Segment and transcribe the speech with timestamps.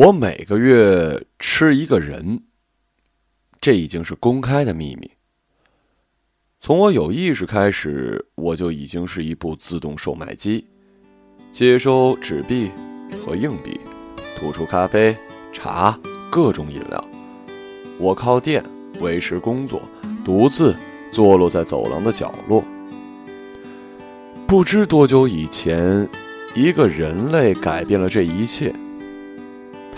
[0.00, 2.44] 我每个月吃一个人，
[3.60, 5.10] 这已经是公开的秘密。
[6.58, 10.66] 从我有意识开始，我就已经是一部自动售卖机，
[11.52, 12.70] 接收纸币
[13.22, 13.78] 和硬币，
[14.38, 15.14] 吐出咖啡、
[15.52, 15.98] 茶、
[16.30, 17.08] 各种饮料。
[17.98, 18.64] 我靠店
[19.02, 19.82] 维持工作，
[20.24, 20.74] 独自
[21.12, 22.64] 坐落在走廊的角落。
[24.46, 26.08] 不知多久以前，
[26.54, 28.74] 一个人类改变了这一切。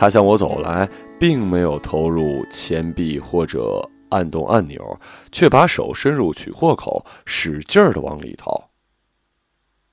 [0.03, 4.98] 他向我走来，并没有投入钱币或者按动按钮，
[5.30, 8.69] 却把手伸入取货口，使劲儿的往里掏。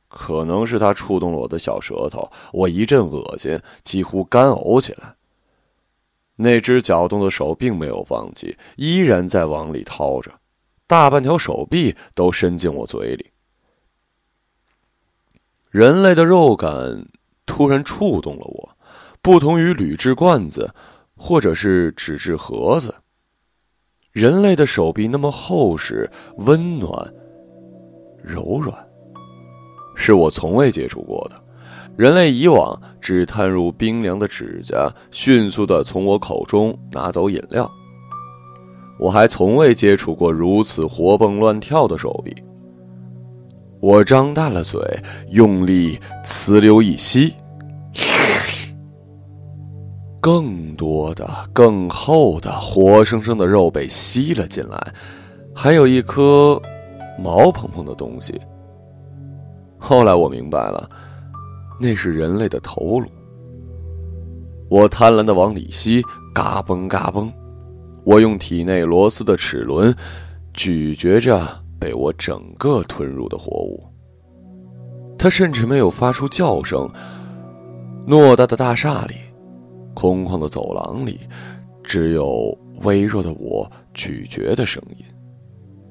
[0.07, 5.13] 可能是他触动了我的小舌头，我一阵恶心，几乎干呕起来。
[6.37, 10.31] 那只搅动的手并没有放弃，依然在往里掏着，
[10.87, 13.29] 大半条手臂都伸进我嘴里。
[15.69, 17.05] 人类的肉感
[17.45, 18.75] 突然触动了我。
[19.29, 20.67] 不同于铝制罐子，
[21.15, 22.95] 或者是纸质盒子，
[24.11, 26.91] 人类的手臂那么厚实、温暖、
[28.23, 28.75] 柔软，
[29.95, 31.39] 是我从未接触过的。
[31.95, 37.71] 人类以往只探入冰凉的指甲，迅速的从我口中拿走饮料。
[38.99, 42.35] 我还从未接触过如此活蹦乱跳的手臂。
[43.79, 44.81] 我张大了嘴，
[45.29, 47.35] 用力呲溜一吸。
[50.21, 54.93] 更多的、更厚的、活生生的肉被吸了进来，
[55.55, 56.61] 还有一颗
[57.17, 58.39] 毛蓬蓬的东西。
[59.77, 60.89] 后来我明白了，
[61.79, 63.07] 那是人类的头颅。
[64.69, 66.01] 我贪婪的往里吸，
[66.33, 67.31] 嘎嘣嘎嘣，
[68.03, 69.95] 我用体内螺丝的齿轮
[70.53, 71.47] 咀嚼着
[71.79, 73.83] 被我整个吞入的活物。
[75.17, 76.89] 它甚至没有发出叫声。
[78.05, 79.15] 偌大的大厦里。
[79.99, 81.19] 空旷的走廊里，
[81.83, 85.05] 只有微弱的我咀嚼的声音，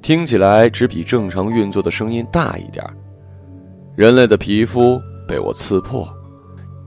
[0.01, 2.83] 听起来只比正常运作的声音大一点。
[3.95, 4.99] 人类的皮肤
[5.29, 6.09] 被我刺破，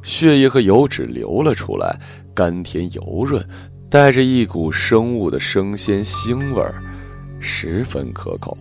[0.02, 1.96] 血液和油脂流了出来，
[2.34, 3.48] 甘甜油润，
[3.88, 6.82] 带着一股生物的生鲜腥味儿，
[7.40, 8.58] 十分可口。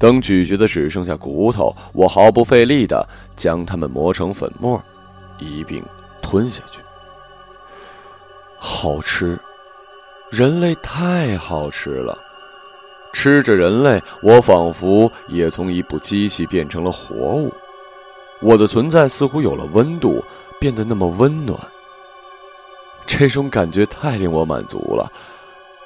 [0.00, 4.82] 等咀嚼的只剩下骨头，我毫不费力地将它们磨成粉末，
[5.38, 5.80] 一并
[6.20, 6.80] 吞下去。
[8.66, 9.38] 好吃，
[10.30, 12.18] 人类太好吃了。
[13.12, 17.52] 吃着人类，我仿佛也从一部机器变成了活物。
[18.40, 20.24] 我的存在似乎有了温度，
[20.58, 21.60] 变得那么温暖。
[23.06, 25.12] 这种感觉太令我满足了，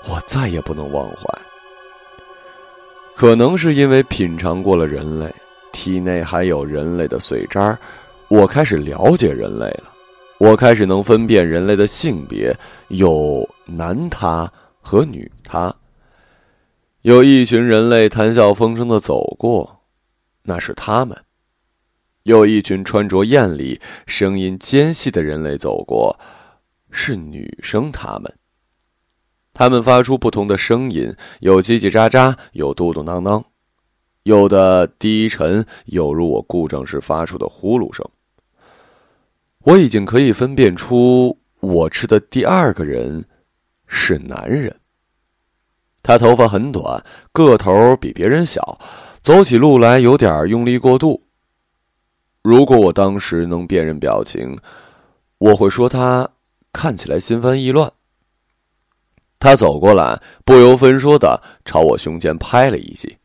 [0.06, 1.38] 我再也不能忘怀。
[3.16, 5.34] 可能是因为品尝过了人类，
[5.72, 7.76] 体内还有人类的碎渣
[8.28, 9.97] 我开始了解人类了。
[10.38, 12.56] 我开始能分辨人类的性别，
[12.88, 15.74] 有男他和女他。
[17.02, 19.82] 有一群人类谈笑风生的走过，
[20.42, 21.16] 那是他们；
[22.22, 26.18] 有一群穿着艳丽、声音尖细的人类走过，
[26.90, 28.32] 是女生他们。
[29.52, 33.42] 他们发出不同的声音，有叽叽喳喳，有嘟嘟囔囔，
[34.22, 38.08] 有的低沉，有如我故障时发出的呼噜声。
[39.68, 43.22] 我已经可以分辨出，我吃的第二个人
[43.86, 44.74] 是男人。
[46.02, 48.80] 他头发很短，个头比别人小，
[49.20, 51.22] 走起路来有点用力过度。
[52.40, 54.58] 如果我当时能辨认表情，
[55.36, 56.26] 我会说他
[56.72, 57.92] 看起来心烦意乱。
[59.38, 63.18] 他走过来，不由分说的朝我胸前拍了一记，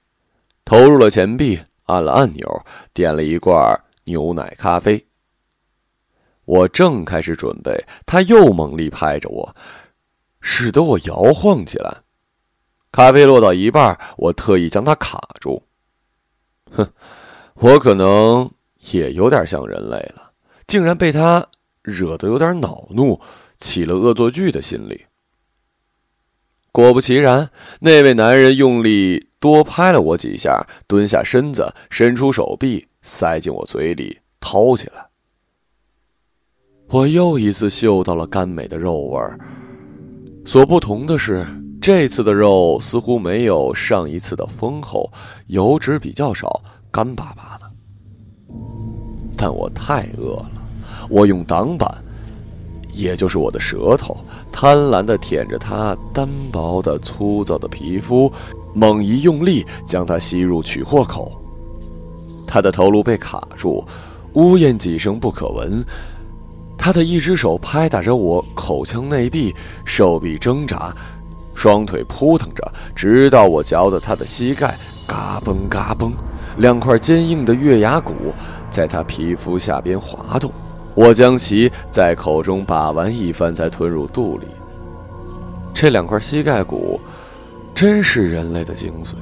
[0.66, 5.06] 投入了钱币，按了按钮，点了一罐牛奶咖啡。
[6.46, 9.56] 我正开始准备，他又猛力拍着我，
[10.42, 11.98] 使得我摇晃起来。
[12.92, 15.64] 咖啡落到一半，我特意将它卡住。
[16.72, 16.88] 哼，
[17.56, 18.52] 我可能
[18.92, 20.32] 也有点像人类了，
[20.68, 21.48] 竟然被他
[21.82, 23.20] 惹得有点恼怒，
[23.60, 25.06] 起了恶作剧的心理。
[26.72, 27.50] 果不其然，
[27.80, 35.13] 那位男人用力多拍了我几下，蹲下身子，伸出手臂，塞进我嘴里，掏起来。
[36.94, 39.36] 我又一次嗅到了甘美的肉味儿，
[40.46, 41.44] 所不同的是，
[41.82, 45.12] 这次的肉似乎没有上一次的丰厚，
[45.48, 46.62] 油脂比较少，
[46.92, 47.66] 干巴巴的。
[49.36, 50.52] 但我太饿了，
[51.10, 51.92] 我用挡板，
[52.92, 54.16] 也就是我的舌头，
[54.52, 58.32] 贪婪的舔着它单薄的、粗糙的皮肤，
[58.72, 61.32] 猛一用力，将它吸入取货口。
[62.46, 63.84] 它的头颅被卡住，
[64.34, 65.84] 呜咽几声不可闻。
[66.84, 70.94] 他的一只手拍打着我口腔内壁，手臂挣扎，
[71.56, 74.78] 双腿扑腾着，直到我嚼得他的膝盖
[75.08, 76.12] 嘎嘣嘎嘣，
[76.58, 78.14] 两块坚硬的月牙骨
[78.70, 80.52] 在他皮肤下边滑动。
[80.94, 84.48] 我将其在口中把玩一番，才吞入肚里。
[85.74, 87.00] 这两块膝盖骨，
[87.74, 89.14] 真是人类的精髓。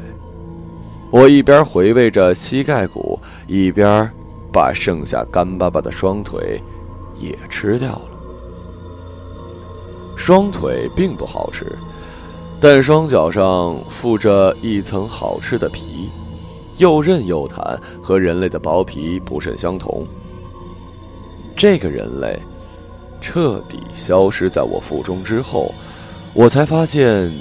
[1.12, 4.12] 我一边回味着膝盖骨，一边
[4.52, 6.60] 把剩下干巴巴的双腿。
[7.22, 8.02] 也吃掉了。
[10.18, 11.66] 双腿并不好吃，
[12.60, 16.10] 但双脚上附着一层好吃的皮，
[16.78, 20.06] 又韧又弹，和人类的薄皮不甚相同。
[21.56, 22.40] 这个人类
[23.20, 25.74] 彻底消失在我腹中之后，
[26.34, 27.32] 我才发现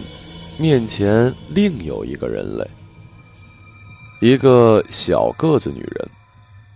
[0.58, 2.66] 面前另有一个人类，
[4.20, 6.10] 一个小个子女人。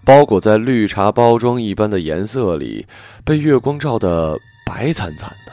[0.04, 2.86] 包裹在绿茶包装一般的颜色里，
[3.24, 5.52] 被月光照得白惨惨的。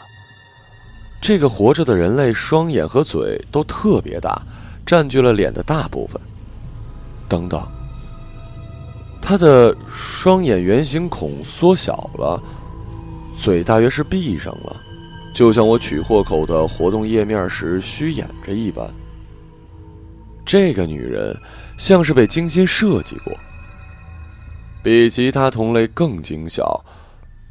[1.22, 4.42] 这个活着的人类双眼和嘴都特别大，
[4.86, 6.20] 占据了脸的大部分。
[7.30, 7.66] 等等，
[9.22, 12.42] 他的双眼圆形孔缩小了，
[13.38, 14.76] 嘴大约是闭上了，
[15.34, 18.86] 就像我取货口的活动页面时虚掩着一般。
[20.44, 21.34] 这个女人
[21.78, 23.32] 像是被精心设计过。
[24.84, 26.84] 比其他同类更精小、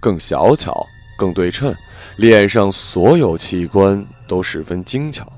[0.00, 0.87] 更小巧、
[1.17, 1.75] 更对称，
[2.17, 5.32] 脸上所有器官都十分精巧。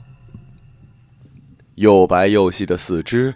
[1.75, 3.35] 又白又细的四肢，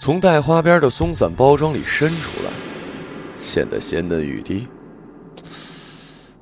[0.00, 2.50] 从带花边的松散包装里伸出来，
[3.38, 4.66] 显得鲜嫩欲滴。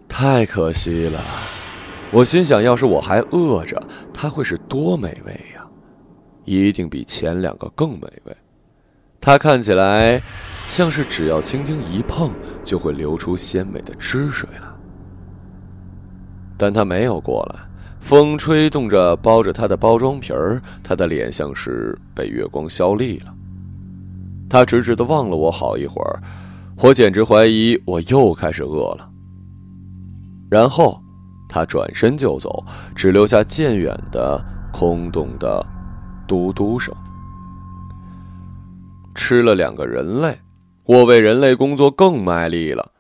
[0.08, 1.22] 太可惜了，
[2.10, 5.64] 我心想，要是我还饿着，它会是多美味呀！
[6.44, 8.36] 一定比前两个更美味。
[9.20, 10.20] 它看起来。
[10.68, 12.30] 像是只要轻轻一碰，
[12.62, 14.76] 就会流出鲜美的汁水了。
[16.56, 17.60] 但他没有过来，
[18.00, 23.34] 风吹动着包着他的包装皮儿，他的脸像是被月光消砾了。
[24.48, 26.22] 他直直的望了我好一会儿，
[26.76, 29.10] 我简直怀疑我又开始饿了。
[30.50, 31.00] 然后，
[31.48, 34.42] 他转身就走，只留下渐远的
[34.72, 35.64] 空洞的
[36.26, 36.94] 嘟嘟声。
[39.14, 40.38] 吃了两个人类。
[40.88, 42.92] 我为人类工作更卖力了，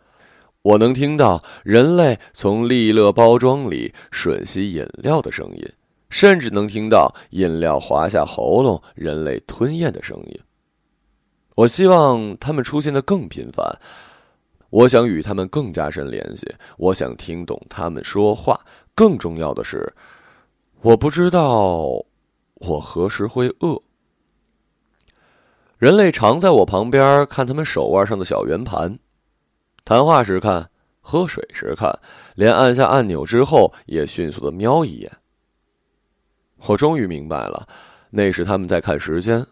[0.60, 5.66] 我能听到人类从利乐包装里吮吸饮料的声音，
[6.10, 10.38] 甚至能听到饮料滑下喉咙、人类吞咽的声音。
[11.54, 13.66] 我希望他们出现的更频繁，
[14.68, 16.46] 我想与他们更加深联系，
[16.76, 18.60] 我想听懂他们说话。
[18.94, 19.94] 更重要的是，
[20.82, 22.04] 我不知道
[22.56, 23.80] 我何时会饿。
[25.78, 28.98] 人类常在我旁边看他们手腕上的小圆盘，
[29.84, 30.68] 谈话时看，
[31.00, 31.96] 喝水时看，
[32.34, 35.10] 连按下按钮之后也迅速的瞄一眼。
[36.66, 37.68] 我终于明白了，
[38.10, 39.46] 那是他们在看时间。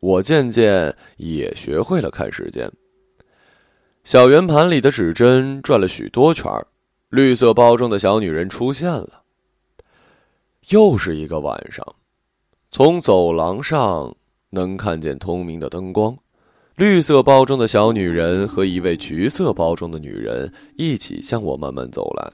[0.00, 2.68] 我渐渐也学会了看时间。
[4.02, 6.52] 小圆盘里的指针转了许多圈
[7.10, 9.22] 绿色包装的小女人出现了。
[10.70, 11.86] 又是一个晚上，
[12.68, 14.12] 从走廊上。
[14.54, 16.16] 能看见通明的灯光，
[16.76, 22.32] 绿色包装的小女人和一位橘色包装的女人一起向我慢慢走来。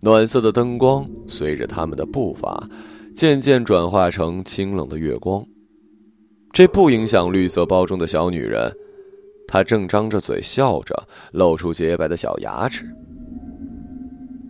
[0.00, 2.68] 暖色的灯光随着他们的步伐，
[3.14, 5.46] 渐渐转化成清冷的月光。
[6.52, 8.72] 这不影响绿色包装的小女人，
[9.46, 12.84] 她正张着嘴笑着，露出洁白的小牙齿。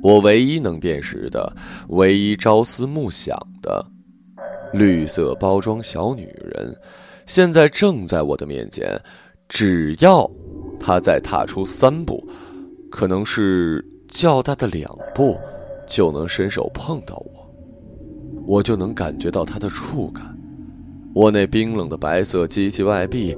[0.02, 1.54] 我唯一能辨识的，
[1.90, 3.91] 唯一朝思暮想的。
[4.72, 6.74] 绿色包装小女人，
[7.26, 9.00] 现在正在我的面前。
[9.48, 10.30] 只要
[10.80, 12.26] 她再踏出三步，
[12.90, 15.38] 可能是较大的两步，
[15.86, 17.54] 就能伸手碰到我，
[18.46, 20.34] 我就能感觉到她的触感。
[21.14, 23.36] 我那冰冷的白色机器外壁，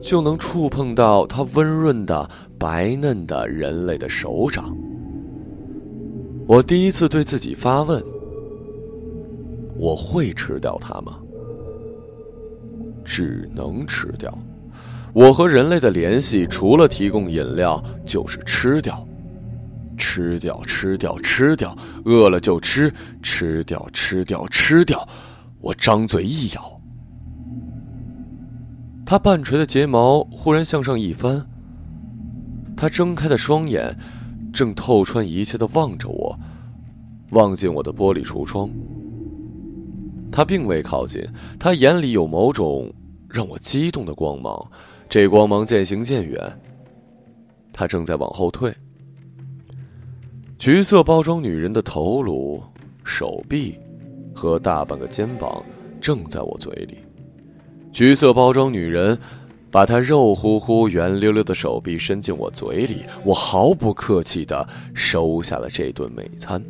[0.00, 2.26] 就能触碰到她温润的
[2.58, 4.74] 白嫩的人类的手掌。
[6.46, 8.02] 我第一次对自己发问。
[9.78, 11.18] 我会吃掉它吗？
[13.04, 14.36] 只能吃掉。
[15.12, 19.06] 我和人类的联系，除了提供饮料，就是吃掉，
[19.96, 21.74] 吃掉，吃掉，吃掉。
[22.04, 22.92] 饿了就吃，
[23.22, 25.08] 吃掉，吃掉，吃掉。
[25.60, 26.80] 我张嘴一咬，
[29.06, 31.46] 他半垂的睫毛忽然向上一翻。
[32.76, 33.96] 他睁开的双眼，
[34.52, 36.38] 正透穿一切的望着我，
[37.30, 38.68] 望进我的玻璃橱窗。
[40.36, 41.26] 他并未靠近，
[41.58, 42.92] 他眼里有某种
[43.26, 44.70] 让我激动的光芒，
[45.08, 46.60] 这光芒渐行渐远。
[47.72, 48.70] 他正在往后退。
[50.58, 52.62] 橘色包装女人的头颅、
[53.02, 53.78] 手臂
[54.34, 55.64] 和大半个肩膀
[56.02, 56.98] 正在我嘴里。
[57.90, 59.18] 橘色包装女人
[59.70, 66.62] 把她肉乎乎、圆溜溜的手臂伸进我嘴里，我毫不客气的收下了这顿美餐。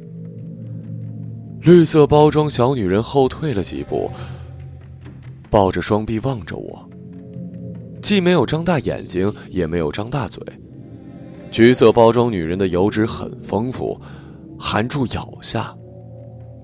[1.67, 4.09] 绿色包装小女人后退了几步，
[5.51, 6.89] 抱着双臂望着我，
[8.01, 10.41] 既没有张大眼睛，也没有张大嘴。
[11.51, 14.01] 橘色包装女人的油脂很丰富，
[14.57, 15.77] 含住咬下，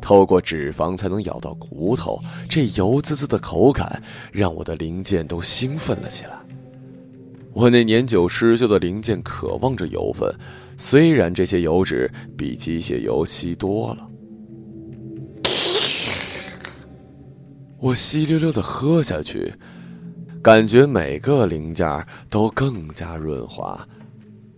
[0.00, 2.16] 透过脂肪才能咬到骨头。
[2.48, 6.38] 这油滋滋的口感让我的零件都兴奋了起来。
[7.52, 10.32] 我那年久失修的零件渴望着油分，
[10.76, 14.08] 虽然这些油脂比机械油稀多了。
[17.82, 19.52] 我稀溜溜的喝下去，
[20.40, 23.76] 感觉每个零件都更加润滑。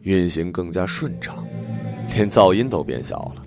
[0.03, 1.43] 运行更加顺畅，
[2.15, 3.43] 连噪音都变小了。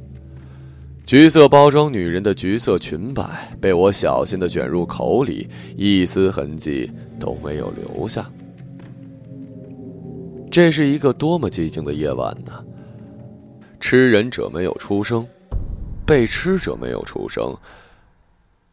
[1.06, 8.28] 橘色包装女人的橘色裙摆被我小心的卷入口里，一丝痕迹都没有留下。
[10.50, 12.52] 这是一个多么寂静的夜晚呢？
[13.80, 15.24] 吃人者没有出声，
[16.04, 17.56] 被吃者没有出声，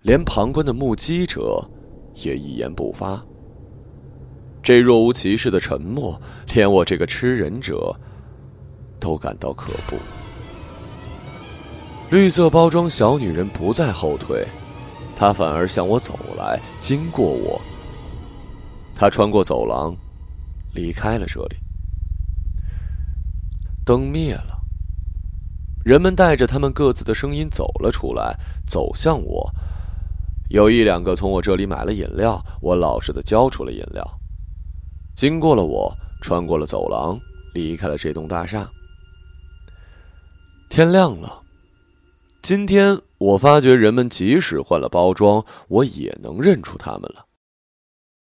[0.05, 1.67] 连旁观的目击者
[2.17, 3.25] 也一言不发。
[4.63, 6.21] 这若无其事的沉默，
[6.55, 7.99] 连我这个吃人者
[9.01, 9.97] 都感到可怖。
[12.11, 14.47] 绿色包装小女人不再后退，
[15.17, 17.59] 她反而向我走来，经过我。
[18.95, 19.97] 她穿过走廊，
[20.75, 21.57] 离开了这里。
[23.87, 24.61] 灯灭了，
[25.83, 29.51] 人们带着他们各自的声音走了出来，走向我。
[30.51, 34.05] 有一两个从我这里买了饮料，我老实的交出了饮料。
[35.17, 37.19] 经过了我，穿过了走廊，
[37.55, 38.69] 离开了这栋大厦。
[40.69, 41.41] 天亮了。
[42.43, 47.25] 今天我发觉，人们即使换了包装，我也能认出他们了。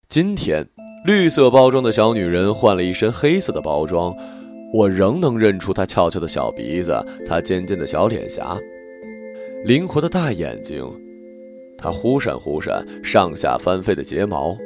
[0.09, 0.69] 今天，
[1.05, 4.15] 绿色包装的小女人换了一身黑色的包装，
[4.73, 8.57] 我仍能认出她翘翘的小鼻子，她尖尖的小脸颊，
[9.65, 10.89] 灵活的大眼睛，
[11.79, 14.57] 它忽闪忽闪、上下翻飞的睫毛。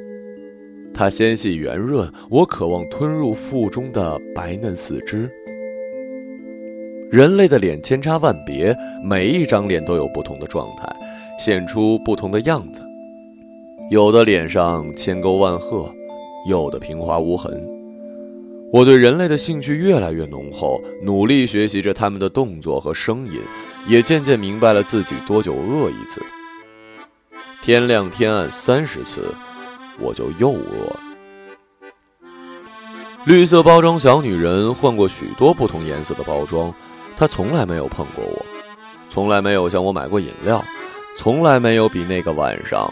[0.92, 5.30] 它纤细圆润，我渴望吞入腹中的白嫩四肢。
[7.10, 10.88] 人类的脸千差万别，每一张脸都有不同的状态，
[11.38, 12.82] 现出不同的样子。
[13.90, 15.92] 有的脸上千沟万壑，
[16.48, 17.60] 有的平滑无痕。
[18.72, 23.40] 我对人类的兴趣越来越浓厚，努力学习着他们的动作和声音，
[23.88, 26.22] 也渐渐明白了自己多久饿一次。
[27.62, 29.34] 天亮天暗三十次。
[30.02, 31.00] 我就又饿了。
[33.26, 36.72] 绿色包装小女人换过许多不同颜色的包装，
[37.14, 38.46] 她从来没有碰过我，
[39.10, 40.64] 从来没有向我买过饮料，
[41.18, 42.90] 从来没有比那个晚上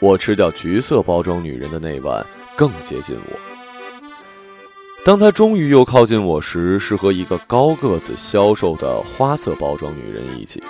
[0.00, 2.22] 我吃掉橘色包装女人的那晚
[2.54, 3.38] 更接近我。
[5.02, 10.62] 当她终于又靠近我时，是和一个高个子、消瘦的花色包装女人一起。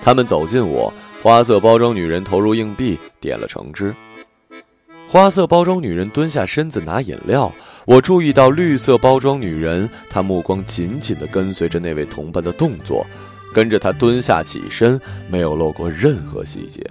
[0.00, 0.90] 他们走近我，
[1.26, 3.92] 花色包装女人投入硬币，点了橙汁。
[5.08, 7.52] 花色包装女人蹲下身子拿饮料，
[7.84, 13.04] 我注意到绿色包装女人，她目光紧紧地跟随着那位同伴的动作，
[13.52, 16.88] 跟着他蹲下起身，没有漏过任何细节。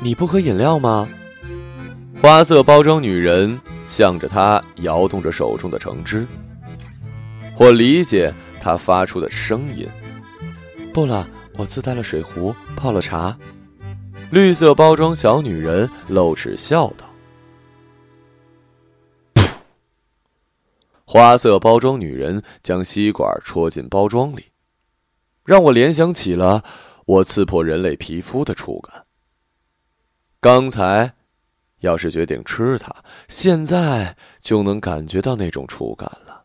[0.00, 1.08] 你不喝饮料吗？
[2.20, 6.26] 花色包装女人向着他摇动着手中的橙汁。
[7.56, 9.86] 我理解她发出的声音。
[10.92, 11.24] 不了，
[11.56, 13.36] 我自带了水壶，泡了茶。
[14.30, 17.06] 绿色包装小女人露齿笑道
[21.04, 24.46] ：“花色包装女人将吸管戳进包装里，
[25.44, 26.64] 让我联想起了
[27.04, 29.04] 我刺破人类皮肤的触感。
[30.40, 31.14] 刚才，
[31.80, 36.44] 要是决定吃它，现在就能感觉到那种触感了。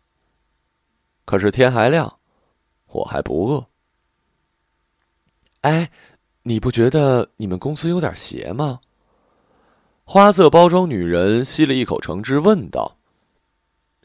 [1.23, 2.19] 可是天还亮，
[2.87, 3.65] 我还不饿。
[5.67, 5.91] 哎。”
[6.43, 8.79] 你不觉得你们公司有点邪吗？
[10.05, 12.95] 花色包装女人吸了一口橙汁，问道：“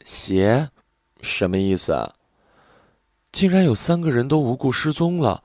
[0.03, 0.69] 邪？
[1.21, 2.15] 什么意思啊？
[3.31, 5.41] 竟然有三个人都无故失踪了，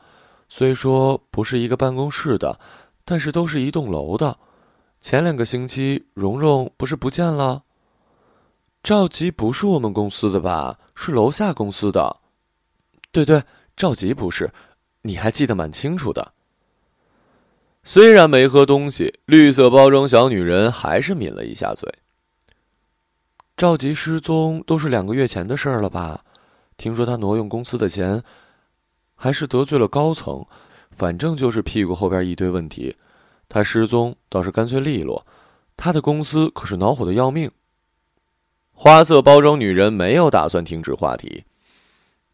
[0.49, 2.59] 虽说不是一个办公室的，
[3.05, 4.37] 但是都是一栋楼的。
[5.01, 7.63] 前两个星期，蓉蓉不是不见了？
[8.83, 10.81] 赵吉不是我们公司的吧？
[10.97, 12.17] 是楼下公司的。
[13.13, 13.45] 对对，
[13.77, 14.53] 赵吉不是，
[15.03, 16.33] 你还记得蛮清楚的。”
[17.85, 21.91] 虽然没喝东西，绿色包装小女人还是抿了一下嘴。
[23.57, 26.25] 赵吉失踪都是两个月前的事儿了吧？
[26.77, 28.23] 听说他挪用公司的钱，
[29.15, 30.47] 还是得罪了高层，
[30.91, 32.95] 反正就是屁股后边一堆问题。
[33.49, 35.27] 他失踪倒是干脆利落，
[35.77, 37.51] 他的公司可是恼火的要命。
[38.73, 41.45] 花色包装女人没有打算停止话题。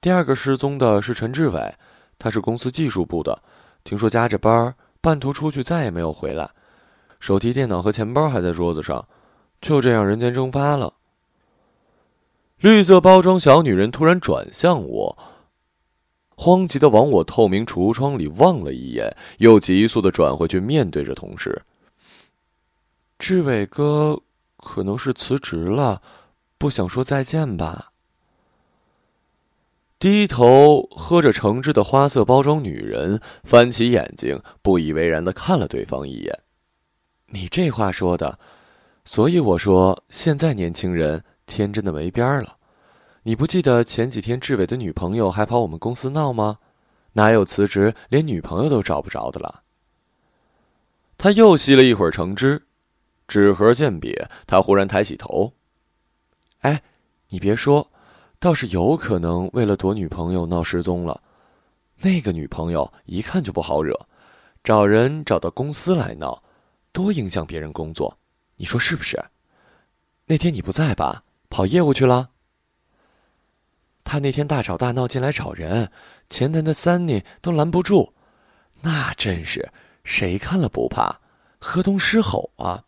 [0.00, 1.74] 第二个失踪的是陈志伟，
[2.24, 3.38] 他是公司技术部的，
[3.84, 6.48] 听说加着班，半途出去再也没有回来，
[7.20, 9.06] 手提电脑和钱包还在桌子上，
[9.60, 10.94] 就这样人间蒸发了。
[12.56, 15.18] 绿色包装小女人突然转向我，
[16.34, 21.60] 慌急的往我透明橱窗里望了一眼，又急速的转回去面对着同事。
[23.18, 24.18] 志伟哥
[24.56, 26.00] 可能是辞职了，
[26.56, 27.90] 不想说再见吧。
[30.04, 36.40] 低头喝着橙汁的花色包装女人翻起眼睛，不以为然的看了对方一眼。
[37.28, 38.38] 你这话说的，
[39.06, 41.24] 所以我说现在年轻人。
[41.46, 42.58] 天真的没边儿了，
[43.22, 46.58] 你不记得前几天志伟的女朋友还跑我们公司闹吗？
[47.14, 49.62] 哪有辞职连女朋友都找不着的了？
[51.16, 52.66] 他又吸了一会儿橙汁，
[53.26, 55.54] 纸盒渐瘪，他忽然抬起头
[56.60, 56.82] ：“哎，
[57.28, 57.90] 你别说，
[58.44, 61.18] 倒是有可能为了躲女朋友闹失踪了。
[61.96, 63.98] 那个女朋友一看就不好惹，
[64.62, 66.42] 找人找到公司来闹，
[66.92, 68.18] 多影响别人工作，
[68.56, 69.18] 你说是不是？
[70.26, 72.32] 那天你不在吧？”跑业务去了。
[74.04, 75.90] 他那天大吵大闹进来找人，
[76.28, 78.12] 前台的三妮都拦不住，
[78.82, 79.72] 那真是
[80.04, 81.18] 谁看了不怕，
[81.58, 82.84] 河东狮吼啊！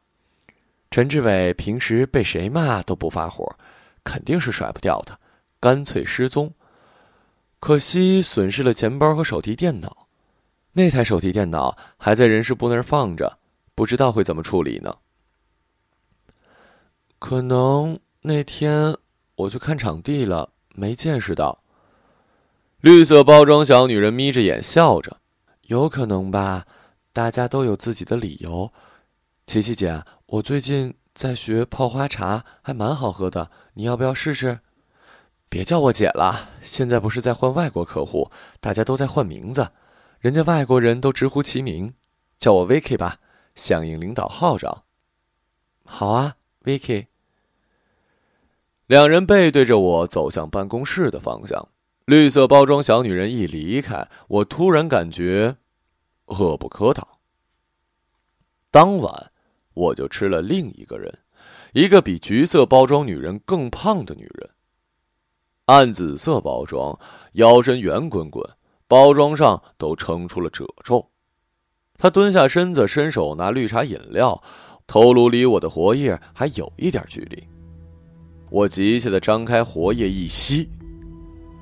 [0.91, 3.57] 陈志伟平时被谁骂都不发火，
[4.05, 5.19] 肯定是甩不掉的，
[5.67, 6.55] 干脆失踪。
[7.59, 10.07] 可惜损失了钱包和手提电脑，
[10.75, 13.39] 那台手提电脑还在人事部那儿放着，
[13.75, 14.99] 不知道会怎么处理呢？
[17.19, 17.99] 可能。
[18.23, 18.97] 那天
[19.35, 21.63] 我去看场地了，没见识到。
[22.81, 25.17] 绿色包装小女人眯着眼笑着，
[25.63, 26.67] 有可能吧？
[27.13, 28.73] 大家都有自己的理由。
[29.47, 34.61] 琪琪姐，我最近在学泡花茶，还蛮好喝的，你要不要试试？
[35.49, 38.31] 别叫我姐了，现在不是在换外国客户，
[38.61, 39.71] 大家都在换名字，
[40.19, 41.95] 人家外国人都直呼其名，
[42.39, 43.21] 叫我 Vicky 吧，
[43.55, 44.85] 响应领导号召。
[45.85, 47.07] 好啊，Vicky。
[48.87, 51.69] 两人背对着我走向办公室的方向。
[52.05, 55.57] 绿色包装小女人一离开，我突然感觉
[56.27, 57.07] 恶不可挡。
[58.71, 59.33] 当晚，
[59.75, 61.19] 我就吃了另一个人，
[61.73, 64.51] 一个比橘色包装女人更胖的女人。
[65.67, 66.97] 暗紫色包装，
[67.33, 68.49] 腰身圆滚滚，
[68.87, 71.11] 包装上都撑出了褶皱。
[71.99, 74.41] 他蹲下身子，伸手拿绿茶饮料，
[74.87, 77.43] 头颅离我的活页还有一点距离。
[78.49, 80.71] 我急切的张开活页一吸，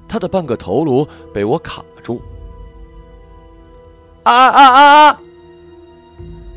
[0.07, 2.21] 他的半个头颅被我卡住。
[4.25, 5.21] 啊啊啊啊！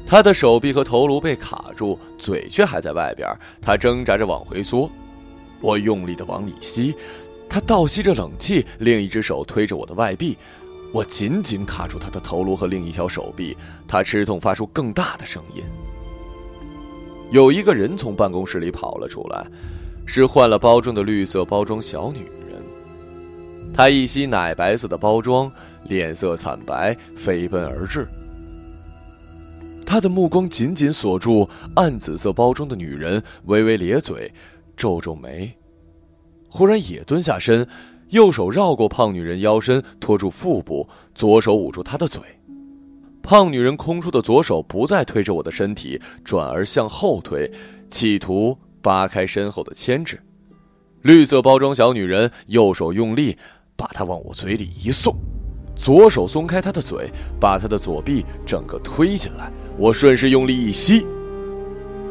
[0.05, 3.25] 他的手臂和头颅被卡住，嘴却还在外边。
[3.61, 4.89] 他挣扎着往回缩，
[5.61, 6.93] 我用力的往里吸，
[7.49, 10.37] 他倒吸着冷气，另一只手推着我的外臂，
[10.93, 13.55] 我紧紧卡住他的头颅和另一条手臂。
[13.87, 15.63] 他吃痛，发出更大的声音。
[17.31, 19.45] 有一个人从办公室里跑了出来。
[20.09, 22.63] 是换了包装的绿色包装小女人，
[23.73, 25.51] 她一袭奶白色的包装，
[25.83, 28.07] 脸色惨白，飞奔而至。
[29.85, 34.31] 他的目光紧紧锁住暗紫色包装的女人，微微咧嘴，
[34.77, 35.53] 皱皱眉，
[36.57, 37.67] 忽然也蹲下身，
[38.09, 42.19] 右手绕过胖女人腰身，托住腹部，左手捂住她的嘴。
[43.21, 47.51] 胖女人空出的左手不再推着我的身体，转而向后推，
[47.91, 48.57] 企图。
[48.81, 50.19] 扒开身后的牵制，
[51.01, 53.37] 绿色包装小女人右手用力
[53.75, 55.13] 把她往我嘴里一送，
[55.75, 59.51] 左手松开她的嘴，把她的左臂整个推进来。
[59.77, 61.05] 我顺势用力一吸，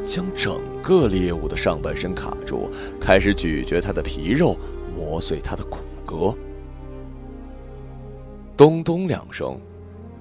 [0.06, 2.70] 将整个猎物的上半身卡住，
[3.01, 4.57] 开始咀嚼它的皮肉，
[4.94, 6.33] 磨碎它的骨骼。
[8.57, 9.59] 咚咚两声，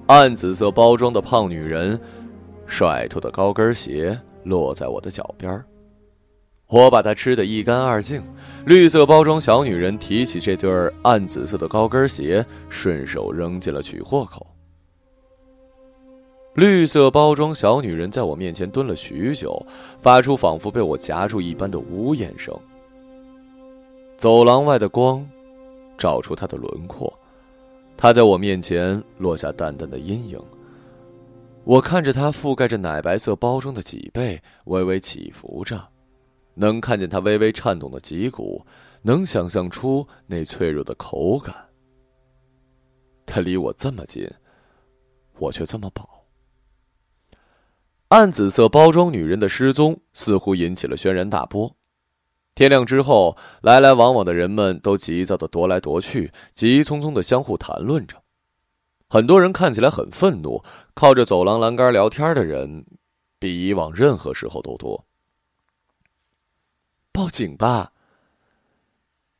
[0.08, 1.98] 暗紫色包装的胖女人
[2.66, 5.64] 甩脱的高跟鞋落在我的脚边。
[6.66, 8.20] 我把它吃得一干二净。
[8.64, 14.44] 绿色包装小女人提起这对暗紫色的高跟鞋，顺手扔进了取货口。
[16.56, 19.64] 绿色包装小女人在我面前蹲了许久，
[20.00, 22.58] 发出仿佛被我夹住一般的呜咽声。
[24.16, 25.28] 走廊外的光，
[25.98, 27.12] 照出她的轮廓，
[27.94, 30.40] 她在我面前落下淡淡的阴影。
[31.64, 35.86] 我看着她覆盖着奶白色包装的脊背，微微起伏着。
[36.54, 38.64] 能看见她微微颤动的脊骨，
[39.02, 41.54] 能想象出那脆弱的口感。
[43.26, 44.26] 他离我这么近，
[45.38, 46.15] 我却这么饱。
[48.08, 51.74] 暗紫色包装女人的失踪似乎引起了轩然大波。
[52.54, 58.22] 天亮之后，来来往往的人们都急躁的踱来踱去，急匆匆的相互谈论着。
[59.08, 60.62] 很多人看起来很愤怒，
[60.94, 62.86] 靠着走廊栏杆聊天的人，
[63.40, 65.04] 比以往任何时候都多。
[67.10, 67.92] 报警吧！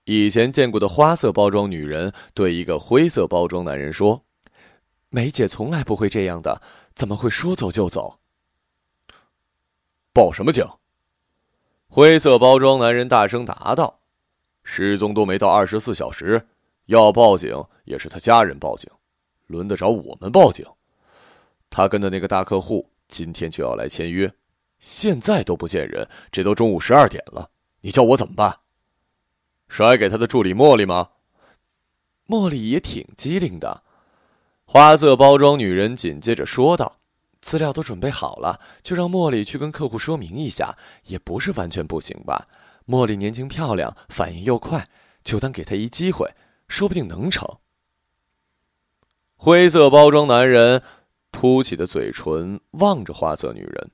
[0.05, 4.25] 以前见过的花色包装女人对一个灰色包装男人说
[5.11, 6.61] ：“梅姐从来不会这样的，
[6.95, 8.19] 怎么会说走就走？”
[10.17, 10.67] 报什么警？
[11.89, 14.01] 灰色包装男人大声答道
[14.65, 16.49] ：“失踪都没到二十四小时，
[16.87, 18.91] 要报警也是他家人报警，
[19.47, 20.65] 轮得着我们报警？
[21.69, 24.33] 他跟的那个大客户今天就要来签约，
[24.79, 27.51] 现在都不见人，这都中午十二点了。”
[27.85, 28.61] 你叫我怎么办？
[29.69, 31.11] 甩给他的助理茉莉吗？
[32.27, 33.83] 茉莉也挺机灵的。
[34.65, 37.01] 花色包装女人紧接着说道
[37.41, 42.49] ：“资料都准备好了，就让茉莉去跟客户说明一下，也不是完全不行吧？
[42.87, 44.89] 茉莉年轻漂亮，反应又快，
[45.23, 46.35] 就当给她一机会，
[46.69, 47.59] 说不定能成。”
[49.37, 50.83] 灰色包装男人
[51.31, 53.91] 凸起的嘴唇望着花色女人：“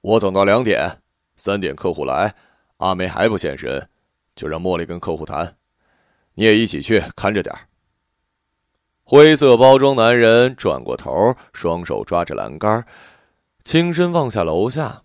[0.00, 1.00] 我等到两点，
[1.36, 2.34] 三点客户来。”
[2.78, 3.88] 阿梅还不现身，
[4.34, 5.56] 就让茉莉跟客户谈，
[6.34, 7.68] 你也一起去看着点儿
[9.08, 12.84] 灰色包装男人转过头，双手抓着栏杆，
[13.62, 15.00] 轻身望下楼下，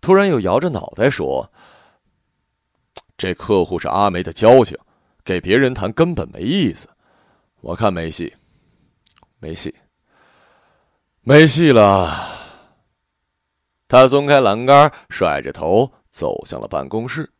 [0.00, 1.52] 突然又摇着脑袋说
[3.18, 4.74] ：“这客户是阿梅的交情，
[5.22, 6.88] 给别人谈根本没意思。
[7.60, 8.34] 我看没戏，
[9.38, 9.74] 没戏，
[11.20, 12.34] 没戏了。”
[13.86, 15.92] 他松开栏杆，甩着头。
[16.10, 17.30] 走向了办公室。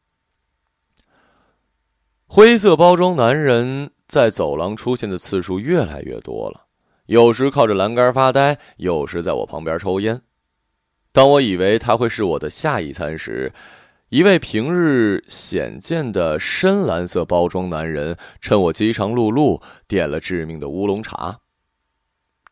[2.26, 6.66] 灰色包装男人在走廊出现的次数越来越多了，
[7.06, 10.22] 有时靠着栏杆发呆，有时在我旁边抽烟。
[11.12, 13.52] 当我以为他会是我的下一餐时，
[14.10, 21.40] 一位平日鲜见的深蓝色包装男人趁我饥肠辘辘，点了致命的乌龙茶。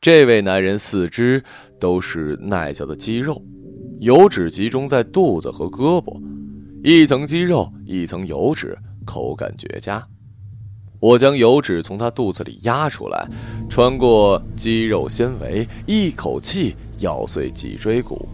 [0.01, 1.45] 这位男人四肢
[1.79, 3.41] 都是耐嚼的肌肉。
[4.01, 6.21] 油脂集中在肚子和胳膊，
[6.83, 10.07] 一层肌肉，一层油脂，口感绝佳。
[11.05, 13.29] 我将油脂从他肚子里压出来，
[13.69, 18.27] 穿过肌肉纤维，一口气咬碎脊椎骨，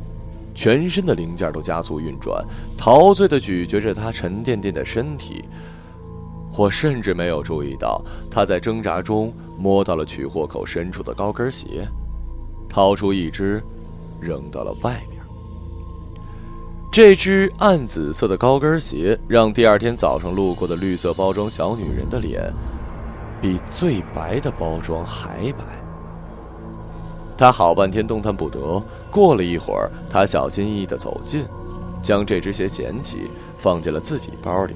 [0.54, 2.46] 全身的零件都加速运转，
[2.78, 5.44] 陶醉的咀嚼着他沉甸甸的身体。
[6.56, 11.84] 我甚至没有注意到他在挣扎中摸到了取货口深处的高跟鞋，
[12.68, 13.60] 掏出一只，
[14.20, 15.19] 扔到了外面。
[16.92, 22.52] 这只暗紫色的高跟鞋让第二天早上路过的绿色包装小女人的脸，
[23.40, 25.64] 比最白的包装还白。
[27.38, 28.82] 她好半天动弹不得。
[29.08, 31.44] 过了一会儿，她小心翼翼地走近，
[32.02, 34.74] 将这只鞋捡起，放进了自己包里，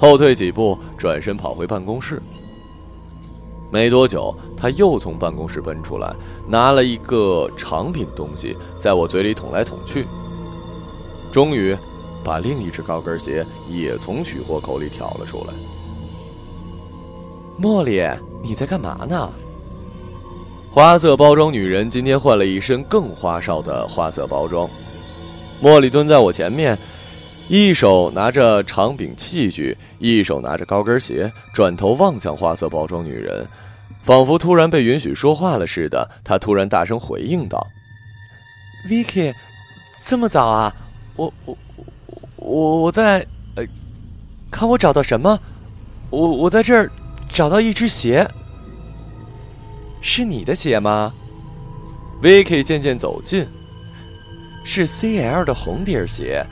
[0.00, 2.20] 后退几步，转身跑回办公室。
[3.70, 6.12] 没多久，他又从办公室奔出来，
[6.48, 10.04] 拿了一个长柄东西，在我嘴里捅来捅去。
[11.30, 11.76] 终于，
[12.24, 15.52] 把另一只高跟鞋也从取货口里挑了出来。
[17.60, 18.02] 茉莉，
[18.42, 19.30] 你在干嘛呢？
[20.70, 24.68] 花色包装女人今天换了一身更花哨的花色包装。
[25.62, 26.78] 茉莉蹲在我前面，
[27.48, 33.44] 一手拿着长柄器具，一手拿着高跟鞋，转头望向花色包装女人，
[34.04, 36.08] 仿佛突然被允许说话了似的。
[36.22, 37.66] 她突然大声回应道
[38.88, 39.34] ：“Vicky，
[40.04, 40.72] 这么早啊？”
[41.18, 41.58] 我我
[42.36, 43.26] 我我在
[43.56, 43.66] 呃，
[44.52, 45.36] 看我找到什么？
[46.10, 46.88] 我我在这儿
[47.28, 48.26] 找到一只鞋，
[50.00, 51.12] 是你的鞋吗
[52.22, 53.44] ？Vicky 渐渐走近，
[54.64, 56.46] 是 CL 的红底鞋，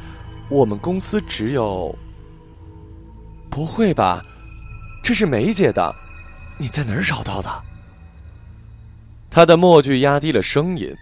[0.50, 1.96] 我们公司只有。
[3.48, 4.20] 不会吧？
[5.05, 5.94] 这是梅姐的，
[6.59, 7.48] 你在哪儿找到的？
[9.31, 10.92] 他的默剧压低了声音，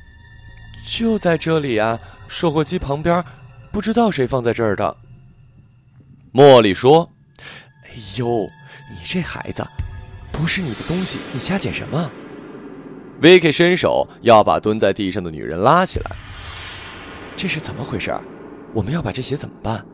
[0.87, 1.99] 就在这里啊，
[2.29, 3.25] 售货机旁边。
[3.75, 4.97] 不知道谁放在这儿的。
[6.33, 7.11] 茉莉说
[7.83, 8.49] ：“哎呦，
[8.89, 9.67] 你这孩子，
[10.31, 12.09] 不是你的东西，你瞎捡什么
[13.21, 16.13] ？”Vicky 伸手要把蹲在地上的女人拉起来。
[17.37, 18.17] 这是怎么回事？
[18.73, 19.85] 我们要把这鞋怎么办？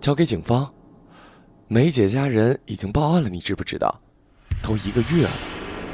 [0.00, 0.68] 交给警方？
[1.68, 4.00] 梅姐家人已经报案了，你知不知道？
[4.64, 5.30] 都一个月了，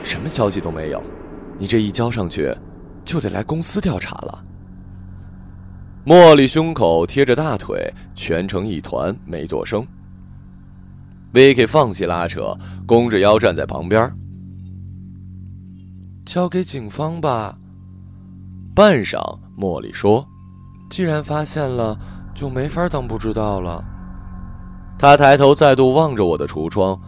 [0.02, 1.02] 什么消息都没有。
[1.58, 2.56] 你这一交上去，
[3.04, 4.44] 就得来公司调查了。
[6.04, 9.86] 茉莉胸口贴着大腿，蜷成一团，没作声。
[11.32, 14.12] Vicky 放弃拉扯，弓着腰站在旁边。
[16.26, 17.56] 交给警方吧。
[18.74, 20.26] 半晌，茉莉说
[20.90, 21.96] ：“既然发现了，
[22.34, 23.84] 就没法当不知道了。”
[24.98, 27.00] 他抬头再度望着我的橱窗，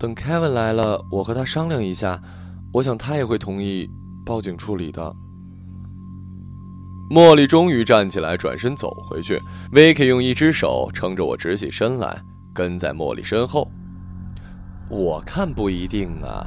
[0.00, 2.20] 等 Kevin 来了，我和他商量一下，
[2.72, 3.88] 我想他也会同意
[4.24, 5.14] 报警处理的。
[7.08, 9.40] 茉莉终于站起来，转身走回去。
[9.72, 12.20] Vicky 用一只手撑着我，直起身来，
[12.52, 13.70] 跟在茉莉身后。
[14.88, 16.46] 我看不一定啊，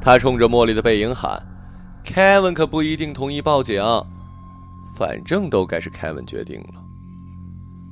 [0.00, 1.40] 他冲着茉莉的背影喊
[2.04, 3.82] ：“Kevin 可不一定同意报警，
[4.96, 6.82] 反正都该是 Kevin 决定了。”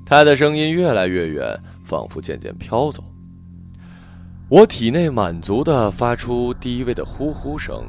[0.06, 3.02] 他的声音越来越远，仿佛渐渐飘走。
[4.48, 7.84] 我体内满足的发出低微的呼呼声。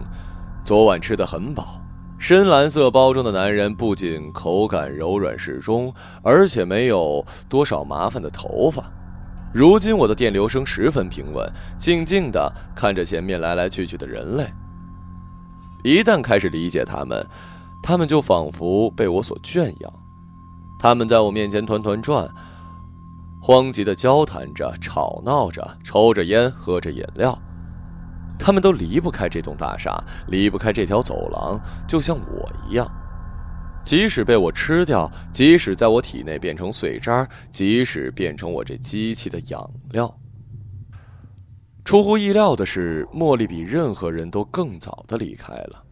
[0.64, 1.80] 昨晚吃的很饱。
[2.28, 8.84] 深蓝色包装的男人不仅口感柔软适中，而且没有多少麻烦的头发。
[9.54, 14.52] 如今我的电流声十分平稳，静静地看着前面来来去去的人类。
[15.84, 17.24] 一旦开始理解他们，
[17.84, 19.94] 他们就仿佛被我所圈养。
[20.80, 22.28] 他们在我面前团团转，
[23.40, 27.38] 慌急地交谈着、吵闹着、抽着烟、喝着饮料。
[28.38, 32.90] 他们都离不开这栋大厦，离不开这条走廊，就像我一样。
[33.84, 40.12] 即使被我吃掉，即使在我体内变成碎渣，即使变成我这机器的养料。
[41.84, 45.84] 出乎意料的是，茉莉比任何人都更早的离开了。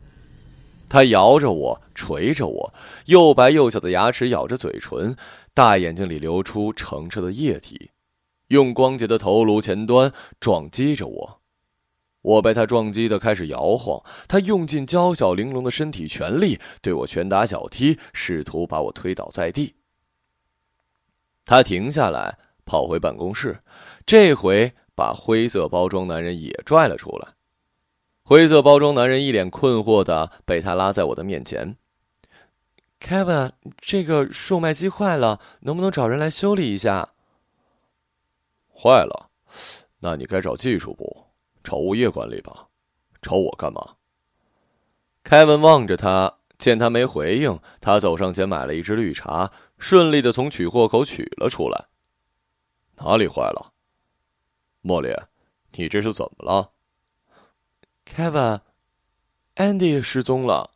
[0.89, 2.73] 她摇着我，捶着我，
[3.05, 5.15] 又白又小的牙齿咬着嘴唇，
[5.53, 7.91] 大眼睛里流出澄澈的液体，
[8.47, 11.42] 用光洁的头颅前端撞击着我。
[12.23, 19.75] 我被他撞击的开始摇晃，他用尽娇小玲珑的身体全力对我拳打脚踢，试图把我推倒在地。
[21.45, 23.61] 他停下来，跑回办公室，
[24.05, 27.33] 这回把灰色包装男人也拽了出来。
[28.23, 31.75] 灰色包装男人一脸困惑的被他拉在我的面前。
[33.01, 37.09] Kevin，这个售卖机坏了，能不能找人来修理一下？
[38.73, 39.29] 坏了，
[39.99, 41.22] 那你该找技术部。
[41.63, 42.67] 找物业管理吧，
[43.21, 43.95] 找我干嘛？
[45.23, 51.85] 凯文望着他，见他没回应，他走上前买了一支绿茶，顺利的从取货口取了出来。
[52.97, 53.71] 哪里坏了？
[54.83, 55.15] 茉莉，
[55.71, 56.71] 你这是怎么了
[58.05, 60.71] ？Kevin，Andy 失踪了。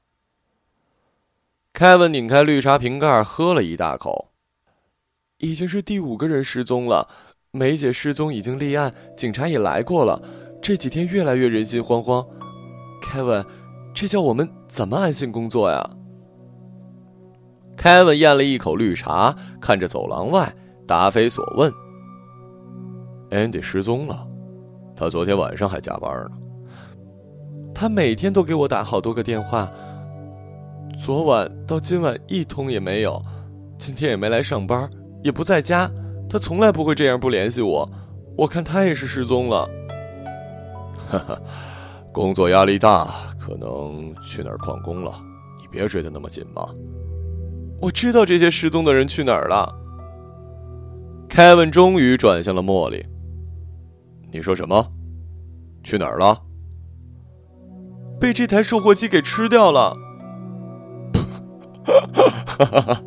[1.73, 4.31] 凯文拧开绿茶瓶盖，喝了一大口。
[5.37, 7.07] 已经是第五个人失踪了，
[7.51, 10.46] 梅姐失踪已经立案，警察也来过了。
[10.61, 12.25] 这几天越来越人心惶惶，
[13.01, 13.45] 凯文，
[13.93, 15.89] 这叫我们怎么安心工作呀？
[17.75, 20.53] 凯文咽了一口绿茶，看着走廊外，
[20.85, 21.71] 答非所问。
[23.29, 24.27] Andy 失踪了，
[24.95, 26.31] 他昨天晚上还加班呢。
[27.73, 29.71] 他每天都给我打好多个电话，
[30.99, 33.23] 昨晚到今晚一通也没有，
[33.77, 34.89] 今天也没来上班，
[35.23, 35.89] 也不在家。
[36.27, 37.89] 他从来不会这样不联系我，
[38.35, 39.69] 我看他也是失踪了。
[41.09, 41.41] 哈哈，
[42.11, 43.07] 工作压力大，
[43.39, 45.13] 可能去哪儿旷工了。
[45.59, 46.67] 你别追得那么紧嘛。
[47.81, 49.73] 我知道这些失踪的人去哪儿了。
[51.29, 53.05] 凯文终于转向了茉莉。
[54.31, 54.85] 你说什么？
[55.83, 56.41] 去哪儿了？
[58.19, 59.95] 被这台售货机给吃掉了。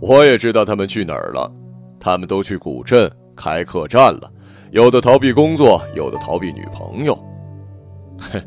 [0.00, 1.50] 我也知道他们去哪儿了，
[1.98, 4.30] 他们都去古镇开客栈了。
[4.74, 7.16] 有的逃避工作，有的逃避女朋友。
[8.18, 8.42] 嘿，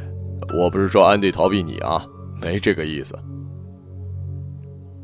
[0.54, 2.04] 我不是说安迪逃避你啊，
[2.38, 3.18] 没这个意思。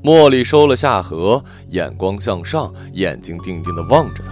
[0.04, 4.30] 茉莉收了下颌，眼光向上，眼睛定定的望着他。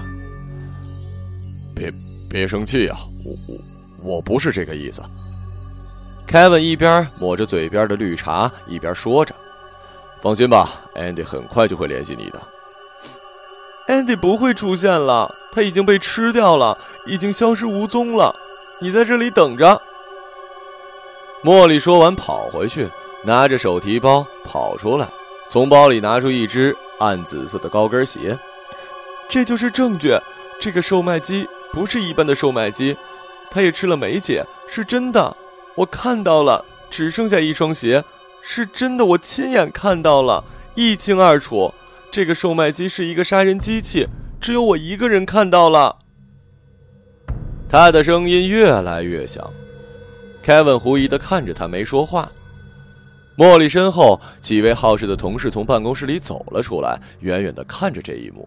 [1.74, 1.90] 别
[2.28, 5.00] 别生气啊，我我我不是这个意思。
[6.26, 9.35] 凯文一边抹着嘴边的绿茶，一边说着
[10.20, 12.42] ：“放心吧，安迪很快就会联系你的。
[13.88, 18.35] 安迪不会出现了。”他已经被吃掉了，已经消失无踪了。
[18.81, 19.81] 你在这里等着。
[21.43, 22.88] 茉莉说完，跑回去，
[23.23, 25.07] 拿着手提包跑出来，
[25.51, 28.37] 从包里拿出一只暗紫色的高跟鞋。
[29.29, 30.19] 这就是证据，
[30.59, 32.97] 这个售卖机不是一般的售卖机，
[33.51, 35.37] 他也吃了梅姐，是真的。
[35.77, 38.03] 我看到了，只剩下一双鞋，
[38.43, 40.43] 是真的，我亲眼看到了，
[40.75, 41.73] 一清二楚。
[42.11, 44.07] 这个售卖机是一个杀人机器。
[44.44, 46.00] 只有我一个人看到了。
[47.66, 49.42] 他的声音越来越响。
[50.42, 52.30] 凯文狐疑的看着他，没说话。
[53.38, 58.46] 茉莉身后几位好事的同事从办公室里走了出来，远远的看着这一幕。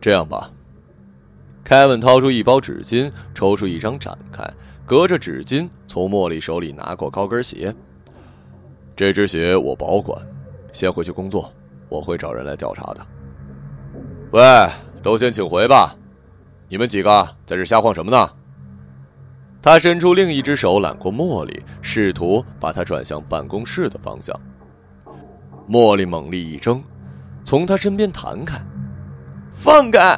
[0.00, 0.48] 这样吧，
[1.64, 4.48] 凯文掏出一包纸巾，抽出一张展开，
[4.86, 7.74] 隔着纸巾从茉莉手里拿过高跟鞋。
[8.94, 10.24] 这只鞋我保管，
[10.72, 11.52] 先回去工作，
[11.88, 13.04] 我会找人来调查的。
[14.32, 14.42] 喂，
[15.02, 15.96] 都先请回吧，
[16.68, 18.30] 你们几个在这瞎晃什么呢？
[19.60, 24.38] 他伸出另一只手揽过茉莉，试图把她转向办公室的方向。
[25.68, 26.80] 茉莉猛力一挣，
[27.44, 28.60] 从他身边弹开，
[29.52, 30.16] 放开！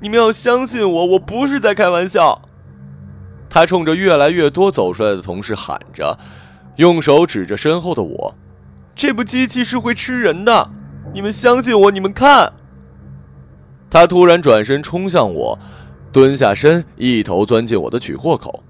[0.00, 2.40] 你们要相信我，我不是在开玩笑。
[3.48, 6.16] 他冲着越来越多走出来的同事喊着，
[6.76, 8.34] 用手指着身后的我
[8.94, 10.70] ：“这部机器是会吃人的，
[11.12, 12.52] 你们相信我，你们看！”
[13.90, 15.58] 他突然转身冲向我，
[16.12, 18.62] 蹲下身，一头钻进我的取货口。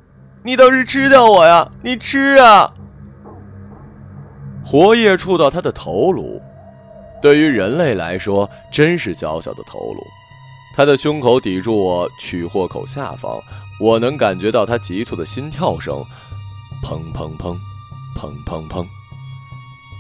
[0.43, 1.71] 你倒是吃掉我呀！
[1.83, 2.73] 你吃啊！
[4.65, 6.41] 活液触到他的头颅，
[7.21, 10.03] 对于人类来说真是娇小的头颅。
[10.75, 13.39] 他的胸口抵住我取货口下方，
[13.79, 16.03] 我能感觉到他急促的心跳声，
[16.83, 17.59] 砰砰砰，
[18.17, 18.87] 砰砰砰。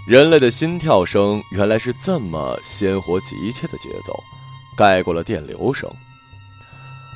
[0.06, 4.18] 人类的心跳声原来是这么鲜活急切的节奏，
[4.76, 5.90] 盖过了电流声。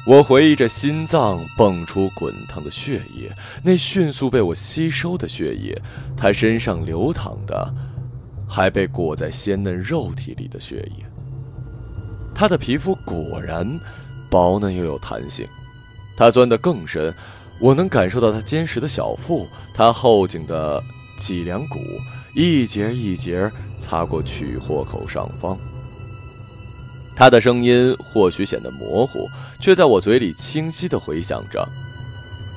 [0.06, 5.80] 我回忆着心脏蹦出滚烫的血液，那迅速被我吸收的血液，
[6.14, 7.74] 他身上流淌的，
[8.46, 11.06] 还被裹在鲜嫩肉体里的血液。
[12.34, 13.66] 他的皮肤果然
[14.28, 15.48] 薄嫩又有弹性，
[16.18, 17.14] 他钻得更深，
[17.58, 20.82] 我能感受到他坚实的小腹，他后颈的
[21.16, 21.78] 脊梁骨
[22.34, 25.56] 一节一节擦过取货口上方。
[27.16, 29.28] 他的声音或许显得模糊，
[29.60, 31.66] 却在我嘴里清晰的回响着。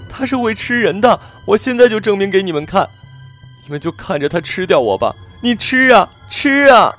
[0.09, 2.87] 他是会吃人的，我现在就证明给你们看，
[3.63, 5.15] 你们就看着他吃掉我吧。
[5.41, 6.91] 你吃啊，吃啊！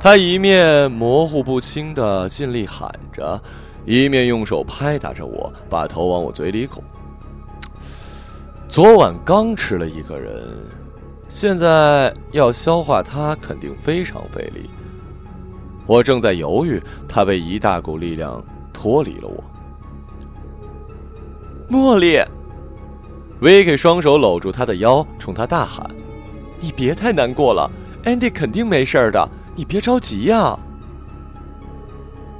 [0.00, 3.40] 他一面模糊不清的尽力喊着，
[3.86, 6.82] 一面用手拍打着我，把头往我嘴里拱。
[8.68, 10.52] 昨晚刚吃了一个人，
[11.28, 14.68] 现在要消化他，肯定非常费力。
[15.86, 18.42] 我正在犹豫，他被一大股力量
[18.72, 19.44] 脱离了我。
[21.68, 22.22] 茉莉，
[23.40, 25.88] 维克双手搂住他的腰，冲他大喊
[26.60, 27.70] ：“你别太难过了
[28.04, 30.58] ，Andy 肯定没事的，你别着急呀。”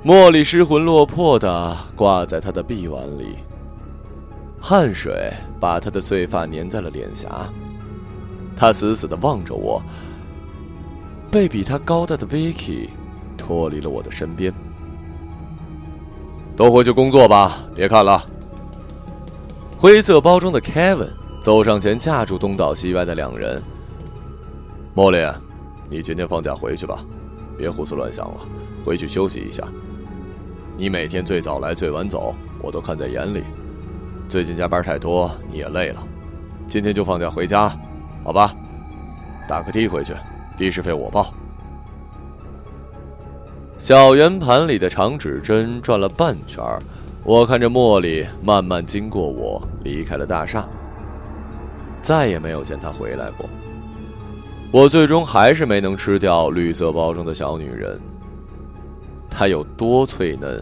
[0.04, 3.36] 茉莉失魂落魄的挂在他的臂弯里，
[4.60, 7.50] 汗水把他的碎发粘在了脸颊。
[8.56, 9.82] 他死死的望着我，
[11.30, 12.88] 被比他高大的 Vicky。
[13.44, 14.50] 脱离了我的身边，
[16.56, 18.24] 都回去工作吧，别看了。
[19.76, 21.10] 灰色包装的 Kevin
[21.42, 23.62] 走上前，架住东倒西歪的两人。
[24.94, 25.18] 莫莉，
[25.90, 27.04] 你今天放假回去吧，
[27.58, 28.40] 别胡思乱想了，
[28.82, 29.62] 回去休息一下。
[30.78, 33.44] 你每天最早来最晚走，我都看在眼里。
[34.26, 36.02] 最近加班太多，你也累了，
[36.66, 37.78] 今天就放假回家，
[38.24, 38.54] 好吧？
[39.46, 40.14] 打个的回去，
[40.56, 41.34] 的士费我报。
[43.84, 46.64] 小圆盘里的长指针转了半圈
[47.22, 50.64] 我看着茉莉慢慢经过我，离开了大厦，
[52.00, 53.46] 再也没有见她回来过。
[54.72, 58.00] 我最终还是没能吃掉绿色包装的小女人。
[59.28, 60.58] 她有多脆嫩，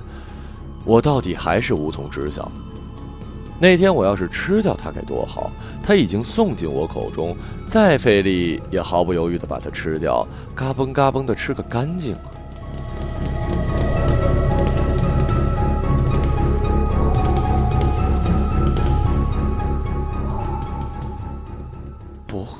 [0.84, 2.50] 我到底还是无从知晓。
[3.60, 5.48] 那天我要是吃掉它该多好！
[5.80, 7.36] 它已经送进我口中，
[7.68, 12.16] 再费力也毫不犹豫地把它吃掉，嘎嘣嘎嘣地吃个干净。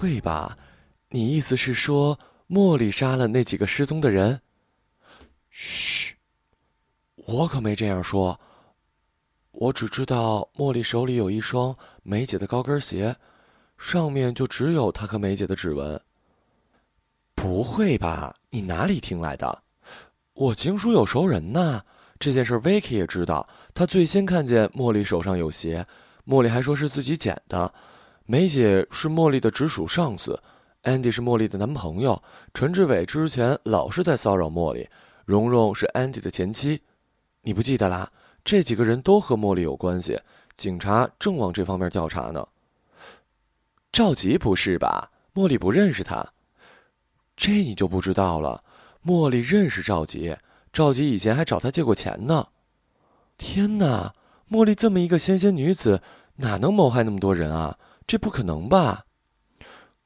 [0.03, 0.59] 会吧？
[1.11, 4.41] 你意思是说茉莉杀了那几个失踪的人？
[5.49, 6.17] 嘘，
[7.15, 8.41] 我可没这样说。
[9.53, 13.15] 我只知道茉莉手里有一双梅姐的高跟鞋，
[13.79, 16.01] 上面就只有她和梅姐的指纹。
[17.37, 18.35] 不会吧？
[18.51, 19.63] 你哪里听来的？
[20.35, 21.81] 我经书有熟人呐。
[22.19, 25.87] 这件事 Vicky 也知道，他最先看见茉莉手上有鞋，
[26.27, 27.73] 茉莉还说是自己捡的。
[28.25, 30.41] 梅姐是茉莉的直属上司
[30.85, 32.23] ，Andy 是茉莉的男朋友，
[32.55, 34.89] 陈志伟之前老是在骚扰茉莉，
[35.25, 36.83] 蓉蓉是 Andy 的前妻，
[37.43, 38.11] 你不记得啦？
[38.45, 40.21] 这几个人都和茉莉有关系，
[40.57, 42.47] 警察正往这方面调查呢。
[43.91, 45.11] 赵吉不是吧？
[45.35, 46.33] 茉莉不认识他，
[47.37, 48.63] 这你就不知道了。
[49.05, 50.37] 茉莉认识赵吉，
[50.73, 52.47] 赵吉以前还找他借过钱呢。
[53.37, 54.15] 天哪，
[54.49, 56.01] 茉莉这么一个纤纤女子，
[56.37, 57.77] 哪能谋害那么多人啊？
[58.07, 59.07] 这不可能吧？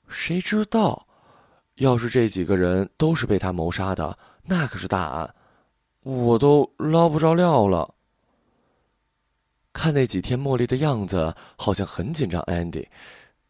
[0.08, 1.06] 谁知道？
[1.76, 5.34] 要是这几个人都是被他谋杀的，那可是大案，
[6.02, 7.94] 我都捞不着料了。
[9.72, 12.40] 看那几天茉莉的样子，好像很紧张。
[12.44, 12.86] Andy，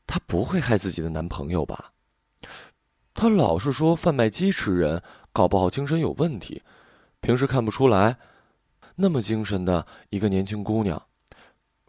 [0.08, 1.92] 她不会害自己的男朋友吧？
[3.14, 5.00] 她老是说贩卖鸡吃人，
[5.32, 6.62] 搞不好精神有问题。
[7.20, 8.16] 平时看不出来，
[8.96, 11.00] 那么精神的一个年轻姑娘。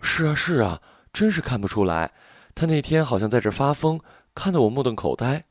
[0.02, 0.80] 是啊，是啊，
[1.12, 2.14] 真是看不出来。
[2.58, 4.02] 他那天好像在这发疯，
[4.34, 5.46] 看得我目瞪口呆。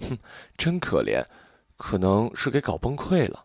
[0.00, 0.18] 哼，
[0.56, 1.22] 真可怜，
[1.76, 3.44] 可能是给搞崩溃了。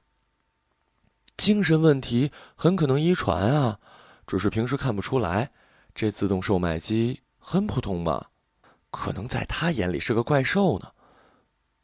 [1.36, 3.80] 精神问题很可能遗传啊。
[4.26, 5.52] 只是平时看不出来，
[5.94, 8.28] 这自动售卖机很普通嘛，
[8.90, 10.94] 可能在他眼里是个怪兽呢。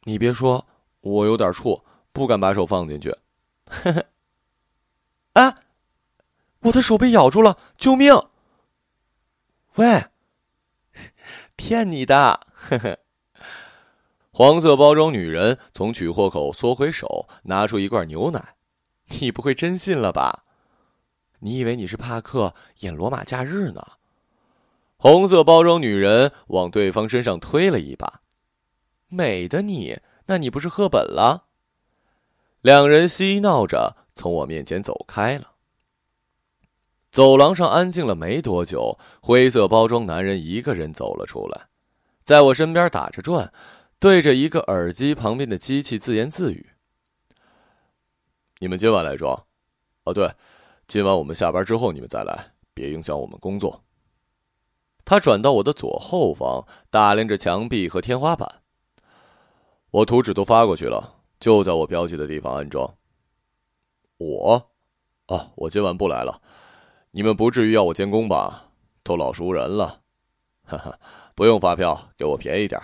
[0.04, 0.66] 你别说，
[1.02, 3.14] 我有点怵，不敢把手放进去。
[3.66, 4.06] 呵呵。
[5.34, 5.54] 啊！
[6.60, 8.14] 我的手被咬住了，救命！
[9.74, 10.06] 喂，
[11.58, 12.46] 骗你的！
[12.54, 12.98] 呵呵。
[14.30, 18.54] 黄色包装女人从取货口缩回手，拿出一罐牛奶。
[19.20, 20.44] 你不会真信了吧？
[21.40, 23.84] 你以为你是帕克演《罗马假日》呢？
[24.96, 28.20] 红色包装女人往对方身上推了一把，
[29.08, 31.46] 美的你，那你不是赫本了？
[32.60, 35.52] 两人嬉闹着从我面前走开了。
[37.18, 41.66] 走廊上安静了没多久，灰色包装男人一个人走了出来，
[42.24, 43.52] 在我身边打着转，
[43.98, 46.68] 对着一个耳机旁边的机器自言自语
[48.62, 49.46] ：“你们今晚来装？
[50.04, 50.30] 哦，对。”
[50.86, 53.82] 今晚我们下班之后你们再来，别影响我们工作。
[55.04, 58.62] 他转到我的左后方，打量着墙壁和天花板。
[59.90, 62.94] 我图纸都发过去了，就在我标记的地方安装。
[64.18, 64.70] 我，
[65.26, 66.40] 啊，我今晚不来了。
[67.12, 68.70] 你们不至于要我监工吧？
[69.02, 70.02] 都老熟人了，
[70.64, 70.98] 哈哈，
[71.34, 72.80] 不用发票，给我便宜点。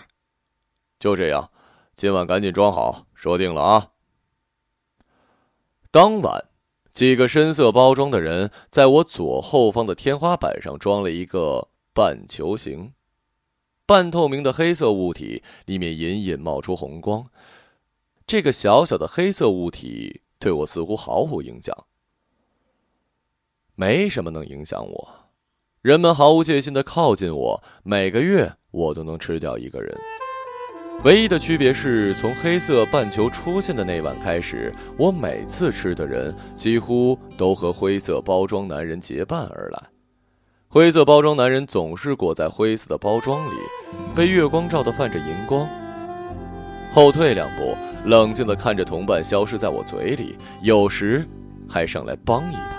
[0.98, 1.50] 就这样，
[1.94, 3.90] 今晚赶紧装好，说定了啊。
[5.90, 6.48] 当晚。
[6.90, 12.92] 几个深色包装的人在我左后方的天花板上装了一个半球形、
[13.84, 17.28] 半透明的黑色物体，里面隐隐冒出红光。
[18.28, 21.76] 这个小小的黑色物体对我似乎毫无影响，
[23.74, 25.08] 没什么能影响我。
[25.82, 29.94] 人们毫无戒心的靠近我，每个月我都能吃掉一个人。
[31.02, 39.82] 唯一的区别是从黑色半球出现的那晚开始，我每次吃的人几乎都和灰色包装男人结伴而来。
[40.68, 43.58] 灰色包装男人总是裹在灰色的包装里，
[44.16, 45.68] 被月光照得泛着银光。
[46.92, 51.28] 后退两步，冷静地看着同伴消失在我嘴里，有时
[51.68, 52.73] 还上来帮一把。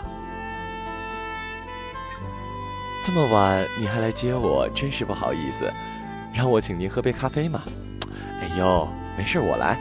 [3.06, 5.72] 这么晚你还来接我，真是不好意思。
[6.34, 7.62] 让我请您喝杯咖啡吗？
[8.42, 9.78] 哎呦，没事，我来。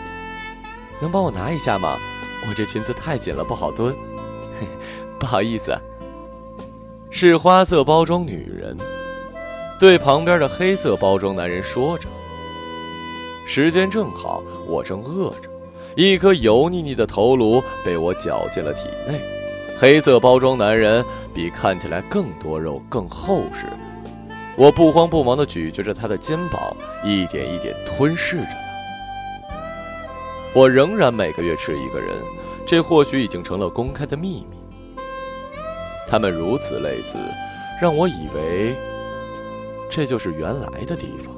[1.01, 1.97] 能帮我拿一下吗？
[2.47, 3.97] 我这裙子太紧了，不好蹲。
[5.19, 5.75] 不好意思。
[7.11, 8.77] 是花色包装女人，
[9.81, 12.07] 对旁边的黑色包装男人说着。
[13.47, 15.49] 时间正好，我正饿着，
[15.97, 19.19] 一颗油腻腻的头颅被我搅进了体内。
[19.79, 21.05] 黑色包装男人
[21.35, 23.67] 比看起来更多肉、更厚实。
[24.57, 29.57] 我不慌不忙地咀嚼着他的肩膀，一点一点吞噬着他。
[30.55, 32.11] 我仍然每个月吃一个人，
[32.65, 34.57] 这或许已经成了公开的秘密。
[36.07, 37.19] 他们如此类似，
[37.83, 38.75] 让我以为
[39.91, 41.35] 这就是原来的地方。